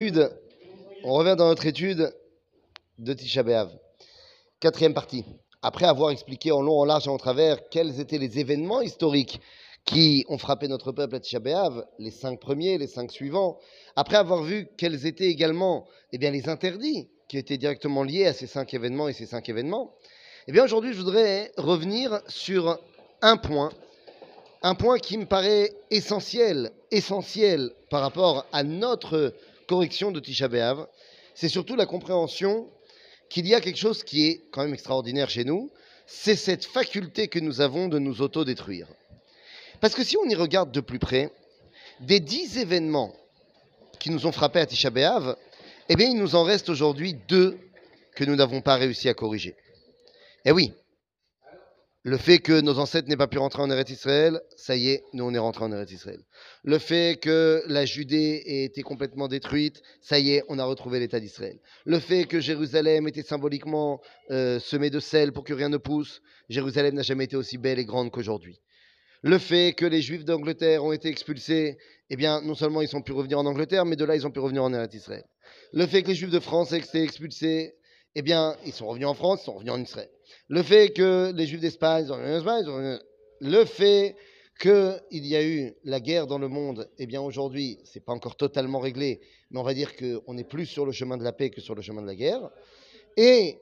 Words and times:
Étude. 0.00 0.30
On 1.02 1.12
revient 1.14 1.34
dans 1.36 1.48
notre 1.48 1.66
étude 1.66 2.14
de 3.00 3.12
Tisha 3.14 3.42
B'Av. 3.42 3.68
Quatrième 4.60 4.94
partie. 4.94 5.24
Après 5.60 5.86
avoir 5.86 6.10
expliqué 6.10 6.52
en 6.52 6.62
long, 6.62 6.78
en 6.78 6.84
large 6.84 7.08
et 7.08 7.10
en 7.10 7.16
travers 7.16 7.68
quels 7.68 7.98
étaient 7.98 8.18
les 8.18 8.38
événements 8.38 8.80
historiques 8.80 9.40
qui 9.84 10.24
ont 10.28 10.38
frappé 10.38 10.68
notre 10.68 10.92
peuple 10.92 11.16
à 11.16 11.18
Tisha 11.18 11.40
B'Av, 11.40 11.84
les 11.98 12.12
cinq 12.12 12.38
premiers, 12.38 12.78
les 12.78 12.86
cinq 12.86 13.10
suivants, 13.10 13.58
après 13.96 14.14
avoir 14.18 14.44
vu 14.44 14.68
quels 14.76 15.04
étaient 15.04 15.26
également 15.26 15.84
eh 16.12 16.18
bien, 16.18 16.30
les 16.30 16.48
interdits 16.48 17.08
qui 17.26 17.36
étaient 17.36 17.58
directement 17.58 18.04
liés 18.04 18.26
à 18.26 18.32
ces 18.32 18.46
cinq 18.46 18.74
événements 18.74 19.08
et 19.08 19.12
ces 19.12 19.26
cinq 19.26 19.48
événements, 19.48 19.96
eh 20.46 20.52
bien 20.52 20.62
aujourd'hui 20.62 20.92
je 20.92 20.98
voudrais 20.98 21.50
revenir 21.56 22.20
sur 22.28 22.78
un 23.20 23.36
point, 23.36 23.72
un 24.62 24.76
point 24.76 25.00
qui 25.00 25.18
me 25.18 25.26
paraît 25.26 25.72
essentiel, 25.90 26.70
essentiel 26.92 27.72
par 27.90 28.00
rapport 28.00 28.46
à 28.52 28.62
notre 28.62 29.34
correction 29.68 30.10
de 30.10 30.18
Tisha 30.18 30.48
B'Av, 30.48 30.88
c'est 31.34 31.48
surtout 31.48 31.76
la 31.76 31.86
compréhension 31.86 32.68
qu'il 33.28 33.46
y 33.46 33.54
a 33.54 33.60
quelque 33.60 33.78
chose 33.78 34.02
qui 34.02 34.26
est 34.26 34.42
quand 34.50 34.64
même 34.64 34.74
extraordinaire 34.74 35.30
chez 35.30 35.44
nous, 35.44 35.70
c'est 36.06 36.34
cette 36.34 36.64
faculté 36.64 37.28
que 37.28 37.38
nous 37.38 37.60
avons 37.60 37.88
de 37.88 37.98
nous 37.98 38.22
autodétruire. 38.22 38.88
Parce 39.80 39.94
que 39.94 40.02
si 40.02 40.16
on 40.16 40.28
y 40.28 40.34
regarde 40.34 40.72
de 40.72 40.80
plus 40.80 40.98
près, 40.98 41.30
des 42.00 42.18
dix 42.18 42.58
événements 42.58 43.14
qui 44.00 44.10
nous 44.10 44.26
ont 44.26 44.32
frappés 44.32 44.60
à 44.60 44.66
Tisha 44.66 44.90
B'Av, 44.90 45.36
eh 45.88 45.96
bien, 45.96 46.08
il 46.08 46.16
nous 46.16 46.34
en 46.34 46.42
reste 46.42 46.68
aujourd'hui 46.68 47.14
deux 47.28 47.58
que 48.14 48.24
nous 48.24 48.36
n'avons 48.36 48.60
pas 48.60 48.76
réussi 48.76 49.08
à 49.08 49.14
corriger. 49.14 49.54
Eh 50.44 50.50
oui, 50.50 50.72
le 52.08 52.16
fait 52.16 52.38
que 52.38 52.62
nos 52.62 52.78
ancêtres 52.78 53.06
n'aient 53.06 53.18
pas 53.18 53.26
pu 53.26 53.36
rentrer 53.36 53.60
en 53.60 53.70
Eretz 53.70 53.90
Israël, 53.90 54.40
ça 54.56 54.74
y 54.76 54.88
est, 54.88 55.04
nous 55.12 55.24
on 55.24 55.34
est 55.34 55.38
rentré 55.38 55.64
en 55.64 55.72
Eretz 55.72 55.92
Israël. 55.92 56.20
Le 56.64 56.78
fait 56.78 57.20
que 57.20 57.62
la 57.66 57.84
Judée 57.84 58.42
ait 58.46 58.64
été 58.64 58.80
complètement 58.80 59.28
détruite, 59.28 59.82
ça 60.00 60.18
y 60.18 60.30
est, 60.30 60.42
on 60.48 60.58
a 60.58 60.64
retrouvé 60.64 61.00
l'État 61.00 61.20
d'Israël. 61.20 61.58
Le 61.84 61.98
fait 61.98 62.24
que 62.24 62.40
Jérusalem 62.40 63.08
était 63.08 63.22
symboliquement 63.22 64.00
euh, 64.30 64.58
semée 64.58 64.88
de 64.88 65.00
sel 65.00 65.32
pour 65.32 65.44
que 65.44 65.52
rien 65.52 65.68
ne 65.68 65.76
pousse, 65.76 66.22
Jérusalem 66.48 66.94
n'a 66.94 67.02
jamais 67.02 67.24
été 67.24 67.36
aussi 67.36 67.58
belle 67.58 67.78
et 67.78 67.84
grande 67.84 68.10
qu'aujourd'hui. 68.10 68.58
Le 69.20 69.36
fait 69.36 69.74
que 69.74 69.84
les 69.84 70.00
Juifs 70.00 70.24
d'Angleterre 70.24 70.84
ont 70.84 70.92
été 70.92 71.08
expulsés, 71.08 71.76
eh 72.08 72.16
bien, 72.16 72.40
non 72.40 72.54
seulement 72.54 72.80
ils 72.80 72.96
ont 72.96 73.02
pu 73.02 73.12
revenir 73.12 73.38
en 73.38 73.44
Angleterre, 73.44 73.84
mais 73.84 73.96
de 73.96 74.06
là, 74.06 74.16
ils 74.16 74.26
ont 74.26 74.30
pu 74.30 74.40
revenir 74.40 74.64
en 74.64 74.72
Eretz 74.72 74.94
Israël. 74.94 75.24
Le 75.74 75.86
fait 75.86 76.02
que 76.02 76.08
les 76.08 76.14
Juifs 76.14 76.30
de 76.30 76.40
France 76.40 76.72
aient 76.72 76.78
été 76.78 77.02
expulsés, 77.02 77.74
eh 78.14 78.22
bien, 78.22 78.56
ils 78.64 78.72
sont 78.72 78.86
revenus 78.86 79.08
en 79.08 79.14
France, 79.14 79.40
ils 79.42 79.44
sont 79.44 79.54
revenus 79.54 79.74
en 79.74 79.82
Israël. 79.82 80.08
Le 80.48 80.62
fait 80.62 80.90
que 80.94 81.30
les 81.34 81.46
Juifs 81.46 81.60
d'Espagne 81.60 82.06
le 83.40 83.64
fait 83.64 84.16
qu'il 84.58 85.26
y 85.26 85.36
a 85.36 85.44
eu 85.44 85.74
la 85.84 86.00
guerre 86.00 86.26
dans 86.26 86.38
le 86.38 86.48
monde, 86.48 86.90
eh 86.98 87.06
bien 87.06 87.20
aujourd'hui, 87.20 87.78
c'est 87.84 88.04
pas 88.04 88.12
encore 88.12 88.36
totalement 88.36 88.80
réglé, 88.80 89.20
mais 89.50 89.60
on 89.60 89.62
va 89.62 89.74
dire 89.74 89.94
qu'on 89.94 90.36
est 90.36 90.48
plus 90.48 90.66
sur 90.66 90.86
le 90.86 90.92
chemin 90.92 91.16
de 91.16 91.22
la 91.22 91.32
paix 91.32 91.50
que 91.50 91.60
sur 91.60 91.74
le 91.74 91.82
chemin 91.82 92.02
de 92.02 92.06
la 92.06 92.16
guerre. 92.16 92.50
Et 93.16 93.60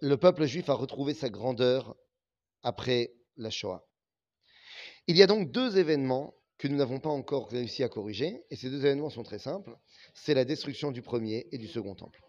le 0.00 0.16
peuple 0.16 0.46
juif 0.46 0.68
a 0.70 0.74
retrouvé 0.74 1.12
sa 1.12 1.28
grandeur 1.28 1.94
après 2.62 3.12
la 3.36 3.50
Shoah. 3.50 3.86
Il 5.06 5.16
y 5.16 5.22
a 5.22 5.26
donc 5.26 5.52
deux 5.52 5.78
événements 5.78 6.34
que 6.56 6.68
nous 6.68 6.76
n'avons 6.76 7.00
pas 7.00 7.10
encore 7.10 7.48
réussi 7.48 7.84
à 7.84 7.88
corriger, 7.88 8.42
et 8.50 8.56
ces 8.56 8.70
deux 8.70 8.80
événements 8.80 9.10
sont 9.10 9.22
très 9.22 9.38
simples. 9.38 9.76
C'est 10.14 10.34
la 10.34 10.44
destruction 10.44 10.90
du 10.90 11.02
premier 11.02 11.46
et 11.52 11.58
du 11.58 11.68
second 11.68 11.94
temple. 11.94 12.20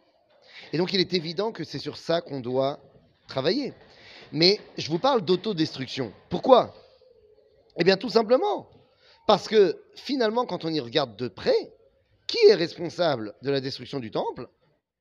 Et 0.73 0.77
donc 0.77 0.93
il 0.93 0.99
est 0.99 1.13
évident 1.13 1.51
que 1.51 1.63
c'est 1.63 1.79
sur 1.79 1.97
ça 1.97 2.21
qu'on 2.21 2.41
doit 2.41 2.79
travailler. 3.29 3.73
Mais 4.31 4.59
je 4.77 4.89
vous 4.89 4.99
parle 4.99 5.21
d'autodestruction. 5.21 6.11
Pourquoi? 6.29 6.75
Eh 7.77 7.83
bien 7.83 7.97
tout 7.97 8.09
simplement 8.09 8.67
parce 9.27 9.47
que 9.47 9.81
finalement 9.95 10.45
quand 10.45 10.65
on 10.65 10.69
y 10.69 10.79
regarde 10.79 11.15
de 11.15 11.27
près, 11.27 11.73
qui 12.27 12.37
est 12.47 12.55
responsable 12.55 13.33
de 13.41 13.51
la 13.51 13.61
destruction 13.61 13.99
du 13.99 14.11
temple? 14.11 14.47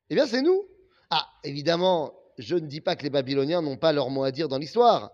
Eh 0.09 0.15
bien 0.15 0.25
c'est 0.25 0.41
nous. 0.41 0.65
Ah, 1.11 1.27
évidemment, 1.43 2.13
je 2.37 2.55
ne 2.55 2.67
dis 2.67 2.81
pas 2.81 2.95
que 2.95 3.03
les 3.03 3.09
Babyloniens 3.09 3.61
n'ont 3.61 3.77
pas 3.77 3.91
leur 3.91 4.09
mot 4.09 4.23
à 4.23 4.31
dire 4.31 4.47
dans 4.47 4.57
l'histoire. 4.57 5.11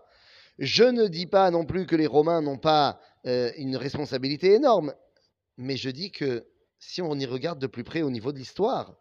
Je 0.58 0.84
ne 0.84 1.06
dis 1.06 1.26
pas 1.26 1.50
non 1.50 1.64
plus 1.64 1.86
que 1.86 1.96
les 1.96 2.06
Romains 2.06 2.40
n'ont 2.40 2.58
pas 2.58 3.00
euh, 3.26 3.50
une 3.56 3.76
responsabilité 3.76 4.52
énorme. 4.52 4.94
Mais 5.58 5.76
je 5.76 5.90
dis 5.90 6.10
que 6.10 6.46
si 6.78 7.02
on 7.02 7.14
y 7.14 7.26
regarde 7.26 7.58
de 7.58 7.66
plus 7.66 7.84
près 7.84 8.02
au 8.02 8.10
niveau 8.10 8.32
de 8.32 8.38
l'histoire, 8.38 8.94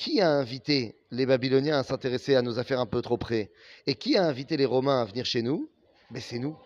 qui 0.00 0.22
a 0.22 0.30
invité 0.30 0.94
les 1.10 1.26
Babyloniens 1.26 1.78
à 1.80 1.82
s'intéresser 1.82 2.34
à 2.34 2.40
nos 2.40 2.58
affaires 2.58 2.80
un 2.80 2.86
peu 2.86 3.02
trop 3.02 3.18
près 3.18 3.50
Et 3.86 3.94
qui 3.94 4.16
a 4.16 4.24
invité 4.24 4.56
les 4.56 4.64
Romains 4.64 5.02
à 5.02 5.04
venir 5.04 5.26
chez 5.26 5.42
nous? 5.42 5.68
Mais 6.10 6.20
c'est 6.20 6.38
nous. 6.38 6.56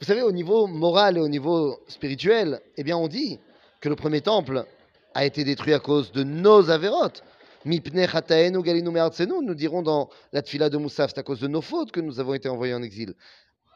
Vous 0.00 0.06
savez, 0.06 0.22
au 0.22 0.32
niveau 0.32 0.66
moral 0.66 1.18
et 1.18 1.20
au 1.20 1.28
niveau 1.28 1.78
spirituel, 1.86 2.62
eh 2.78 2.82
bien, 2.82 2.96
on 2.96 3.08
dit 3.08 3.38
que 3.82 3.90
le 3.90 3.94
premier 3.94 4.22
temple 4.22 4.64
a 5.12 5.26
été 5.26 5.44
détruit 5.44 5.74
à 5.74 5.80
cause 5.80 6.12
de 6.12 6.22
nos 6.22 6.70
avérotes. 6.70 7.22
Nous 7.66 7.78
dirons 9.54 9.82
dans 9.82 10.08
la 10.32 10.40
tfila 10.40 10.70
de 10.70 10.78
Moussaf, 10.78 11.10
c'est 11.10 11.20
à 11.20 11.22
cause 11.22 11.40
de 11.40 11.48
nos 11.48 11.60
fautes 11.60 11.92
que 11.92 12.00
nous 12.00 12.20
avons 12.20 12.32
été 12.32 12.48
envoyés 12.48 12.72
en 12.72 12.82
exil. 12.82 13.12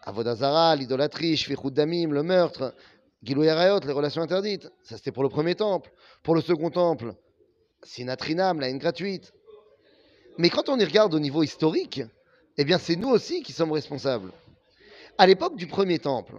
Avodazara, 0.04 0.74
l'idolâtrie, 0.74 1.36
shvichut 1.36 1.70
damim, 1.70 2.12
le 2.12 2.22
meurtre, 2.22 2.74
Gilou 3.22 3.42
les 3.42 3.52
relations 3.92 4.22
interdites. 4.22 4.70
Ça, 4.82 4.97
c'était 4.97 5.12
pour 5.12 5.22
le 5.22 5.28
premier 5.28 5.54
temple. 5.54 5.92
Pour 6.22 6.34
le 6.34 6.41
second 6.41 6.70
temple, 6.70 7.14
Sinatrinam, 7.82 8.60
la 8.60 8.68
haine 8.68 8.78
gratuite. 8.78 9.32
Mais 10.38 10.50
quand 10.50 10.68
on 10.68 10.78
y 10.78 10.84
regarde 10.84 11.14
au 11.14 11.20
niveau 11.20 11.42
historique, 11.42 12.02
eh 12.56 12.64
bien, 12.64 12.78
c'est 12.78 12.96
nous 12.96 13.08
aussi 13.08 13.42
qui 13.42 13.52
sommes 13.52 13.72
responsables. 13.72 14.32
À 15.18 15.26
l'époque 15.26 15.56
du 15.56 15.66
premier 15.66 15.98
temple, 15.98 16.34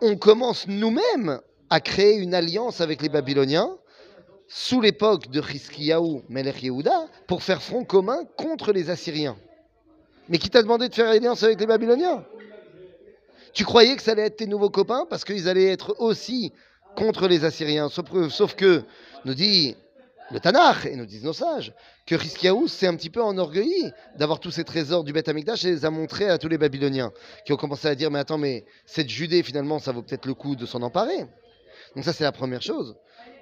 on 0.00 0.16
commence 0.16 0.66
nous-mêmes 0.66 1.40
à 1.70 1.80
créer 1.80 2.16
une 2.16 2.34
alliance 2.34 2.80
avec 2.80 3.02
les 3.02 3.08
Babyloniens 3.08 3.76
sous 4.48 4.80
l'époque 4.80 5.30
de 5.30 5.40
Chizkiyahu 5.40 6.22
Melech 6.28 6.62
Yehuda 6.62 7.08
pour 7.26 7.42
faire 7.42 7.62
front 7.62 7.84
commun 7.84 8.24
contre 8.36 8.72
les 8.72 8.90
Assyriens. 8.90 9.36
Mais 10.28 10.38
qui 10.38 10.50
t'a 10.50 10.62
demandé 10.62 10.88
de 10.88 10.94
faire 10.94 11.08
alliance 11.08 11.42
avec 11.42 11.60
les 11.60 11.66
Babyloniens? 11.66 12.24
Tu 13.52 13.64
croyais 13.64 13.96
que 13.96 14.02
ça 14.02 14.12
allait 14.12 14.26
être 14.26 14.36
tes 14.36 14.46
nouveaux 14.46 14.70
copains 14.70 15.06
parce 15.08 15.24
qu'ils 15.24 15.48
allaient 15.48 15.70
être 15.70 15.96
aussi 15.98 16.52
contre 16.96 17.28
les 17.28 17.44
Assyriens? 17.44 17.88
Sauf 17.88 18.54
que 18.54 18.82
nous 19.24 19.34
dit 19.34 19.76
le 20.30 20.40
Tanakh, 20.40 20.86
et 20.86 20.96
nous 20.96 21.06
disent 21.06 21.24
nos 21.24 21.32
sages, 21.32 21.72
que 22.06 22.18
Chizkiyahu 22.18 22.68
s'est 22.68 22.86
un 22.86 22.96
petit 22.96 23.10
peu 23.10 23.22
enorgueilli 23.22 23.92
d'avoir 24.16 24.40
tous 24.40 24.50
ces 24.50 24.64
trésors 24.64 25.04
du 25.04 25.12
Beth 25.12 25.28
Amikdash 25.28 25.64
et 25.64 25.70
les 25.70 25.84
a 25.84 25.90
montrés 25.90 26.28
à 26.30 26.38
tous 26.38 26.48
les 26.48 26.58
Babyloniens, 26.58 27.12
qui 27.44 27.52
ont 27.52 27.56
commencé 27.56 27.88
à 27.88 27.94
dire, 27.94 28.10
mais 28.10 28.18
attends, 28.18 28.38
mais 28.38 28.64
cette 28.86 29.08
Judée, 29.08 29.42
finalement, 29.42 29.78
ça 29.78 29.92
vaut 29.92 30.02
peut-être 30.02 30.26
le 30.26 30.34
coup 30.34 30.56
de 30.56 30.66
s'en 30.66 30.82
emparer. 30.82 31.26
Donc 31.94 32.04
ça, 32.04 32.12
c'est 32.12 32.24
la 32.24 32.32
première 32.32 32.62
chose. 32.62 32.96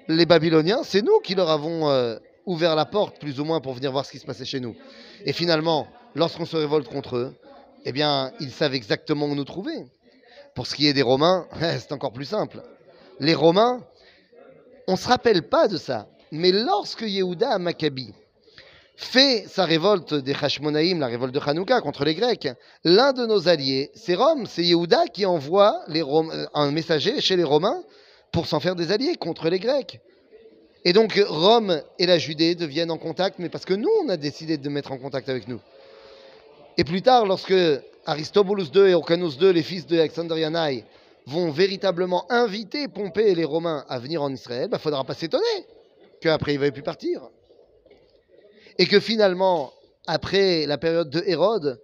Les 0.07 0.25
Babyloniens, 0.25 0.83
c'est 0.83 1.01
nous 1.01 1.19
qui 1.19 1.35
leur 1.35 1.49
avons 1.49 1.89
euh, 1.89 2.17
ouvert 2.45 2.75
la 2.75 2.85
porte, 2.85 3.19
plus 3.19 3.39
ou 3.39 3.45
moins, 3.45 3.61
pour 3.61 3.73
venir 3.73 3.91
voir 3.91 4.05
ce 4.05 4.11
qui 4.11 4.19
se 4.19 4.25
passait 4.25 4.45
chez 4.45 4.59
nous. 4.59 4.75
Et 5.25 5.33
finalement, 5.33 5.87
lorsqu'on 6.15 6.45
se 6.45 6.57
révolte 6.57 6.89
contre 6.89 7.15
eux, 7.15 7.35
eh 7.85 7.91
bien, 7.91 8.31
ils 8.39 8.51
savent 8.51 8.73
exactement 8.73 9.25
où 9.25 9.35
nous 9.35 9.45
trouver. 9.45 9.85
Pour 10.55 10.67
ce 10.67 10.75
qui 10.75 10.87
est 10.87 10.93
des 10.93 11.01
Romains, 11.01 11.47
c'est 11.59 11.91
encore 11.93 12.13
plus 12.13 12.25
simple. 12.25 12.61
Les 13.19 13.33
Romains, 13.33 13.83
on 14.87 14.93
ne 14.93 14.97
se 14.97 15.07
rappelle 15.07 15.47
pas 15.47 15.67
de 15.67 15.77
ça. 15.77 16.07
Mais 16.33 16.51
lorsque 16.51 17.03
Yehuda 17.03 17.59
Maccabi 17.59 18.11
fait 18.95 19.45
sa 19.47 19.65
révolte 19.65 20.15
des 20.15 20.33
Hashmonaïm, 20.33 20.99
la 20.99 21.05
révolte 21.05 21.31
de 21.31 21.39
Hanouka 21.39 21.79
contre 21.79 22.05
les 22.05 22.15
Grecs, 22.15 22.47
l'un 22.83 23.13
de 23.13 23.27
nos 23.27 23.47
alliés, 23.47 23.91
c'est 23.93 24.15
Rome, 24.15 24.47
c'est 24.47 24.63
Yehuda 24.63 25.05
qui 25.13 25.27
envoie 25.27 25.81
euh, 25.89 26.45
un 26.55 26.71
messager 26.71 27.21
chez 27.21 27.35
les 27.35 27.43
Romains 27.43 27.83
pour 28.31 28.47
s'en 28.47 28.59
faire 28.59 28.75
des 28.75 28.91
alliés 28.91 29.15
contre 29.15 29.47
les 29.47 29.59
Grecs. 29.59 30.01
Et 30.85 30.91
donc 30.91 31.23
Rome 31.27 31.83
et 31.99 32.07
la 32.07 32.17
Judée 32.17 32.55
deviennent 32.55 32.89
en 32.89 32.97
contact, 32.97 33.37
mais 33.37 33.49
parce 33.49 33.65
que 33.65 33.75
nous, 33.75 33.91
on 34.03 34.09
a 34.09 34.17
décidé 34.17 34.57
de 34.57 34.69
mettre 34.69 34.91
en 34.91 34.97
contact 34.97 35.29
avec 35.29 35.47
nous. 35.47 35.59
Et 36.79 36.83
plus 36.83 37.03
tard, 37.03 37.27
lorsque 37.27 37.53
Aristobulus 38.07 38.71
II 38.73 38.89
et 38.89 38.95
Orcanus 38.95 39.37
II, 39.39 39.53
les 39.53 39.61
fils 39.61 39.85
de 39.85 39.99
Alexander 39.99 40.39
Yanai, 40.39 40.83
vont 41.27 41.51
véritablement 41.51 42.25
inviter 42.31 42.87
Pompée 42.87 43.29
et 43.29 43.35
les 43.35 43.45
Romains 43.45 43.85
à 43.87 43.99
venir 43.99 44.23
en 44.23 44.33
Israël, 44.33 44.63
il 44.65 44.69
bah, 44.69 44.77
ne 44.77 44.81
faudra 44.81 45.03
pas 45.03 45.13
s'étonner 45.13 45.67
qu'après 46.23 46.53
il 46.53 46.59
va 46.59 46.71
plus 46.71 46.83
partir. 46.83 47.29
Et 48.77 48.87
que 48.87 48.99
finalement, 48.99 49.73
après 50.07 50.65
la 50.65 50.77
période 50.77 51.09
de 51.09 51.21
Hérode, 51.25 51.81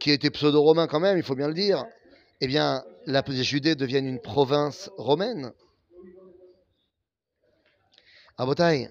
qui 0.00 0.10
était 0.10 0.30
pseudo-romain 0.30 0.86
quand 0.86 1.00
même, 1.00 1.16
il 1.16 1.22
faut 1.22 1.36
bien 1.36 1.48
le 1.48 1.54
dire, 1.54 1.84
eh 2.40 2.46
bien, 2.46 2.84
la 3.06 3.22
Judée 3.26 3.74
devienne 3.74 4.06
une 4.06 4.20
province 4.20 4.90
romaine. 4.96 5.52
À 8.36 8.46
Botaï, 8.46 8.90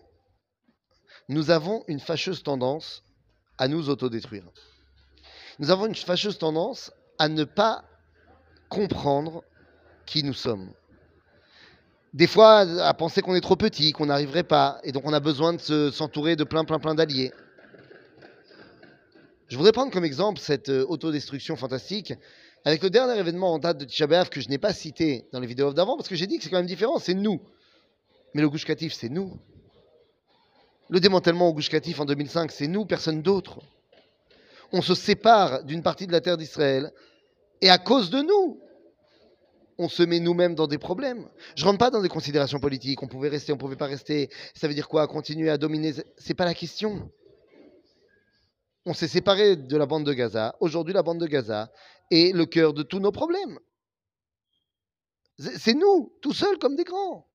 nous 1.27 1.51
avons 1.51 1.83
une 1.87 1.99
fâcheuse 1.99 2.43
tendance 2.43 3.03
à 3.57 3.67
nous 3.67 3.89
autodétruire. 3.89 4.49
Nous 5.59 5.71
avons 5.71 5.87
une 5.87 5.95
fâcheuse 5.95 6.37
tendance 6.37 6.91
à 7.19 7.27
ne 7.27 7.43
pas 7.43 7.83
comprendre 8.69 9.43
qui 10.05 10.23
nous 10.23 10.33
sommes 10.33 10.73
des 12.13 12.27
fois 12.27 12.59
à 12.59 12.93
penser 12.93 13.21
qu'on 13.21 13.35
est 13.35 13.41
trop 13.41 13.55
petit, 13.55 13.91
qu'on 13.91 14.05
n'arriverait 14.05 14.43
pas, 14.43 14.79
et 14.83 14.91
donc 14.91 15.03
on 15.05 15.13
a 15.13 15.19
besoin 15.19 15.53
de 15.53 15.89
s'entourer 15.91 16.35
de 16.35 16.43
plein, 16.43 16.63
plein, 16.63 16.79
plein 16.79 16.95
d'alliés. 16.95 17.31
Je 19.47 19.57
voudrais 19.57 19.71
prendre 19.71 19.91
comme 19.91 20.05
exemple 20.05 20.39
cette 20.39 20.69
euh, 20.69 20.85
autodestruction 20.87 21.55
fantastique 21.55 22.13
avec 22.65 22.81
le 22.81 22.89
dernier 22.89 23.19
événement 23.19 23.53
en 23.53 23.59
date 23.59 23.77
de 23.77 23.85
Tisha 23.85 24.07
B'Av 24.07 24.29
que 24.29 24.41
je 24.41 24.49
n'ai 24.49 24.57
pas 24.57 24.73
cité 24.73 25.27
dans 25.31 25.39
les 25.39 25.47
vidéos 25.47 25.73
d'avant 25.73 25.97
parce 25.97 26.07
que 26.07 26.15
j'ai 26.15 26.27
dit 26.27 26.37
que 26.37 26.43
c'est 26.43 26.49
quand 26.49 26.57
même 26.57 26.65
différent, 26.65 26.97
c'est 26.97 27.13
nous. 27.13 27.41
Mais 28.33 28.41
le 28.41 28.49
Gush 28.49 28.65
Katif, 28.65 28.93
c'est 28.93 29.09
nous. 29.09 29.37
Le 30.89 30.99
démantèlement 30.99 31.49
au 31.49 31.53
Gush 31.53 31.69
Katif 31.69 31.99
en 31.99 32.05
2005, 32.05 32.51
c'est 32.51 32.67
nous, 32.67 32.85
personne 32.85 33.21
d'autre. 33.21 33.59
On 34.71 34.81
se 34.81 34.95
sépare 34.95 35.63
d'une 35.63 35.83
partie 35.83 36.07
de 36.07 36.11
la 36.11 36.21
terre 36.21 36.37
d'Israël 36.37 36.91
et 37.61 37.69
à 37.69 37.77
cause 37.77 38.09
de 38.09 38.21
nous, 38.21 38.59
on 39.77 39.89
se 39.89 40.03
met 40.03 40.19
nous-mêmes 40.19 40.55
dans 40.55 40.67
des 40.67 40.77
problèmes. 40.77 41.27
Je 41.55 41.65
rentre 41.65 41.79
pas 41.79 41.89
dans 41.89 42.01
des 42.01 42.09
considérations 42.09 42.59
politiques. 42.59 43.01
On 43.01 43.07
pouvait 43.07 43.29
rester, 43.29 43.53
on 43.53 43.57
pouvait 43.57 43.75
pas 43.75 43.87
rester. 43.87 44.29
Ça 44.53 44.67
veut 44.67 44.73
dire 44.73 44.87
quoi? 44.87 45.07
Continuer 45.07 45.49
à 45.49 45.57
dominer 45.57 45.93
C'est 46.17 46.33
pas 46.33 46.45
la 46.45 46.53
question. 46.53 47.11
On 48.85 48.93
s'est 48.93 49.07
séparé 49.07 49.55
de 49.55 49.77
la 49.77 49.85
bande 49.85 50.05
de 50.05 50.13
Gaza. 50.13 50.55
Aujourd'hui, 50.59 50.93
la 50.93 51.03
bande 51.03 51.19
de 51.19 51.27
Gaza 51.27 51.71
est 52.11 52.35
le 52.35 52.45
cœur 52.45 52.73
de 52.73 52.83
tous 52.83 52.99
nos 52.99 53.11
problèmes. 53.11 53.57
C'est 55.37 55.73
nous, 55.73 56.13
tout 56.21 56.33
seuls 56.33 56.59
comme 56.59 56.75
des 56.75 56.83
grands. 56.83 57.27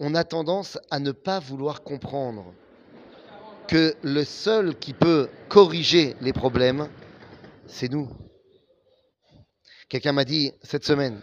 On 0.00 0.14
a 0.14 0.24
tendance 0.24 0.78
à 0.90 1.00
ne 1.00 1.10
pas 1.10 1.40
vouloir 1.40 1.82
comprendre 1.82 2.54
que 3.66 3.94
le 4.02 4.24
seul 4.24 4.78
qui 4.78 4.94
peut 4.94 5.28
corriger 5.48 6.16
les 6.20 6.32
problèmes, 6.32 6.88
c'est 7.66 7.90
nous. 7.90 8.08
Quelqu'un 9.88 10.12
m'a 10.12 10.24
dit 10.24 10.52
cette 10.62 10.84
semaine, 10.84 11.22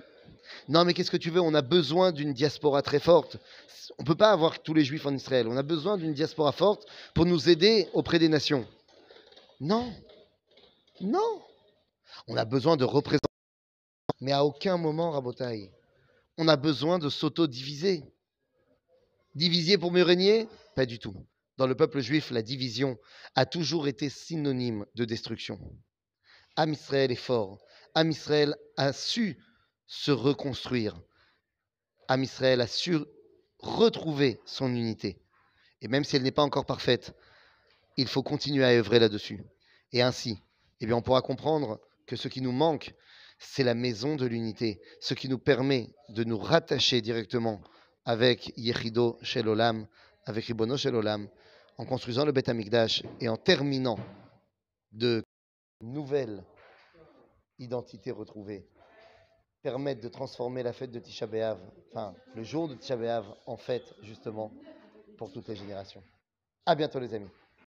non 0.67 0.85
mais 0.85 0.93
qu'est-ce 0.93 1.11
que 1.11 1.17
tu 1.17 1.29
veux, 1.29 1.41
on 1.41 1.53
a 1.53 1.61
besoin 1.61 2.11
d'une 2.11 2.33
diaspora 2.33 2.81
très 2.81 2.99
forte. 2.99 3.37
On 3.99 4.03
ne 4.03 4.07
peut 4.07 4.15
pas 4.15 4.31
avoir 4.31 4.61
tous 4.63 4.73
les 4.73 4.83
juifs 4.83 5.05
en 5.05 5.13
Israël, 5.13 5.47
on 5.47 5.57
a 5.57 5.63
besoin 5.63 5.97
d'une 5.97 6.13
diaspora 6.13 6.51
forte 6.51 6.87
pour 7.13 7.25
nous 7.25 7.49
aider 7.49 7.87
auprès 7.93 8.17
des 8.17 8.29
nations. 8.29 8.67
Non, 9.59 9.93
non. 10.99 11.41
On 12.27 12.37
a 12.37 12.45
besoin 12.45 12.75
de 12.75 12.83
représentants, 12.83 13.27
mais 14.19 14.31
à 14.31 14.43
aucun 14.43 14.77
moment, 14.77 15.11
Rabotaï, 15.11 15.71
on 16.37 16.47
a 16.47 16.57
besoin 16.57 16.97
de 16.97 17.09
s'auto-diviser. 17.09 18.03
Diviser 19.35 19.77
pour 19.77 19.91
mieux 19.91 20.03
régner? 20.03 20.47
Pas 20.75 20.85
du 20.85 20.97
tout. 20.97 21.15
Dans 21.57 21.67
le 21.67 21.75
peuple 21.75 21.99
juif, 21.99 22.31
la 22.31 22.41
division 22.41 22.97
a 23.35 23.45
toujours 23.45 23.87
été 23.87 24.09
synonyme 24.09 24.85
de 24.95 25.05
destruction. 25.05 25.59
Am 26.55 26.73
Israël 26.73 27.11
est 27.11 27.15
fort. 27.15 27.59
Am 27.95 28.11
Israël 28.11 28.55
a 28.75 28.91
su 28.91 29.37
se 29.87 30.11
reconstruire. 30.11 30.95
Am 32.09 32.21
Israël 32.21 32.59
a 32.59 32.67
su 32.67 32.97
retrouver 33.59 34.41
son 34.45 34.75
unité. 34.75 35.17
Et 35.81 35.87
même 35.87 36.03
si 36.03 36.15
elle 36.15 36.23
n'est 36.23 36.31
pas 36.31 36.43
encore 36.43 36.65
parfaite, 36.65 37.15
il 37.97 38.07
faut 38.07 38.21
continuer 38.21 38.65
à 38.65 38.69
œuvrer 38.69 38.99
là-dessus. 38.99 39.43
Et 39.93 40.01
ainsi, 40.01 40.41
eh 40.81 40.85
bien, 40.85 40.97
on 40.97 41.01
pourra 41.01 41.21
comprendre 41.21 41.79
que 42.05 42.17
ce 42.17 42.27
qui 42.27 42.41
nous 42.41 42.51
manque, 42.51 42.93
c'est 43.39 43.63
la 43.63 43.73
maison 43.73 44.15
de 44.15 44.25
l'unité, 44.25 44.81
ce 44.99 45.13
qui 45.13 45.29
nous 45.29 45.39
permet 45.39 45.89
de 46.09 46.23
nous 46.23 46.37
rattacher 46.37 47.01
directement 47.01 47.61
avec 48.03 48.51
Yechido 48.57 49.17
Shelolam, 49.21 49.87
avec 50.25 50.45
Ribono 50.45 50.75
Shelolam, 50.75 51.29
en 51.77 51.85
construisant 51.85 52.25
le 52.25 52.31
Beth 52.33 52.49
Amikdash 52.49 53.03
et 53.21 53.29
en 53.29 53.37
terminant 53.37 53.99
de 54.91 55.23
nouvelles 55.81 56.43
identités 57.59 58.11
retrouvées, 58.11 58.67
permettre 59.61 60.01
de 60.01 60.09
transformer 60.09 60.63
la 60.63 60.73
fête 60.73 60.91
de 60.91 60.99
Tisha 60.99 61.27
B'Av, 61.27 61.59
enfin 61.89 62.15
le 62.35 62.43
jour 62.43 62.67
de 62.67 62.75
Tisha 62.75 62.95
B'Av, 62.95 63.25
en 63.45 63.57
fête 63.57 63.95
justement 64.01 64.51
pour 65.17 65.31
toutes 65.31 65.47
les 65.47 65.55
générations. 65.55 66.03
À 66.65 66.75
bientôt 66.75 66.99
les 66.99 67.13
amis. 67.13 67.29